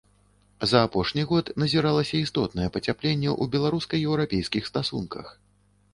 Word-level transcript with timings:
За 0.71 0.79
апошні 0.87 1.25
год 1.31 1.51
назіралася 1.65 2.15
істотнае 2.21 2.67
пацяпленне 2.77 3.29
ў 3.41 3.55
беларуска-еўрапейскіх 3.57 4.63
стасунках. 4.71 5.35